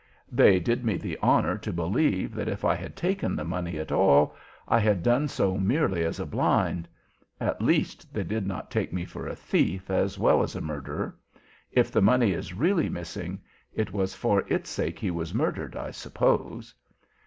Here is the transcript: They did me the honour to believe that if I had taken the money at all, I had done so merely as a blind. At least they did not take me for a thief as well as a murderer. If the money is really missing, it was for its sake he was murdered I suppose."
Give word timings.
They 0.31 0.59
did 0.59 0.83
me 0.83 0.97
the 0.97 1.15
honour 1.21 1.59
to 1.59 1.71
believe 1.71 2.33
that 2.33 2.47
if 2.49 2.65
I 2.65 2.73
had 2.73 2.95
taken 2.95 3.35
the 3.35 3.43
money 3.45 3.77
at 3.77 3.91
all, 3.91 4.35
I 4.67 4.79
had 4.79 5.03
done 5.03 5.27
so 5.27 5.57
merely 5.59 6.03
as 6.03 6.19
a 6.19 6.25
blind. 6.25 6.87
At 7.39 7.61
least 7.61 8.11
they 8.11 8.23
did 8.23 8.47
not 8.47 8.71
take 8.71 8.91
me 8.91 9.05
for 9.05 9.27
a 9.27 9.35
thief 9.35 9.91
as 9.91 10.17
well 10.17 10.41
as 10.41 10.55
a 10.55 10.59
murderer. 10.61 11.19
If 11.71 11.91
the 11.91 12.01
money 12.01 12.31
is 12.31 12.51
really 12.51 12.89
missing, 12.89 13.41
it 13.75 13.93
was 13.93 14.15
for 14.15 14.43
its 14.47 14.71
sake 14.71 14.97
he 14.97 15.11
was 15.11 15.35
murdered 15.35 15.75
I 15.75 15.91
suppose." 15.91 16.73